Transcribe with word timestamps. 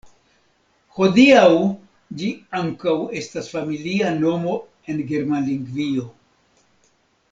Hodiaŭ 0.95 1.51
ĝi 2.23 2.29
ankaŭ 2.61 2.95
estas 3.23 3.53
familia 3.55 4.17
nomo 4.25 4.59
en 4.91 5.05
Germanlingvio. 5.15 6.11